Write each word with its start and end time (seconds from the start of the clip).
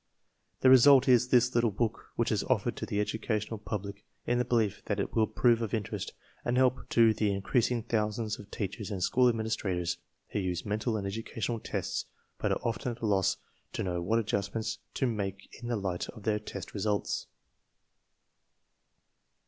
The 0.61 0.69
result 0.71 1.07
is 1.07 1.27
this 1.27 1.53
little 1.53 1.69
book, 1.69 2.07
which 2.15 2.31
is 2.31 2.43
offered 2.45 2.75
to 2.77 2.87
the 2.87 2.99
educational 2.99 3.59
pub 3.59 3.85
lic 3.85 4.03
in 4.25 4.39
the 4.39 4.43
belief 4.43 4.81
that 4.85 4.99
it 4.99 5.13
will 5.13 5.27
prove 5.27 5.61
of 5.61 5.75
interest 5.75 6.13
and 6.43 6.57
help 6.57 6.89
to 6.89 7.13
the 7.13 7.31
increasing 7.31 7.83
thousands 7.83 8.39
of 8.39 8.49
teachers 8.49 8.89
and 8.89 9.03
school 9.03 9.31
admin 9.31 9.45
istrators 9.45 9.97
who 10.29 10.39
use 10.39 10.65
mental 10.65 10.97
and 10.97 11.05
educational 11.05 11.59
tests 11.59 12.05
but 12.39 12.51
are 12.51 12.57
often 12.63 12.93
at 12.93 13.01
a 13.01 13.05
loss 13.05 13.37
to 13.73 13.83
know 13.83 14.01
what 14.01 14.17
adjustments 14.17 14.79
to 14.95 15.05
make 15.05 15.47
in 15.61 15.67
the 15.67 15.77
light 15.77 16.09
of 16.09 16.23
their 16.23 16.39
test 16.39 16.73
results. 16.73 17.27